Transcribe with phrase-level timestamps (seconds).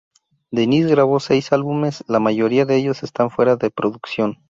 [0.49, 4.39] Dennis grabó seis álbumes, la mayoría de ellos están fuera de producción.